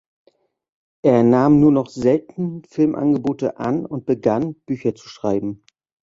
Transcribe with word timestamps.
Er 1.03 1.21
nahm 1.21 1.59
nur 1.59 1.71
noch 1.71 1.87
selten 1.91 2.63
Filmangebote 2.63 3.59
an 3.59 3.85
und 3.85 4.07
begann, 4.07 4.55
Bücher 4.65 4.95
zu 4.95 5.07
schreiben. 5.07 5.63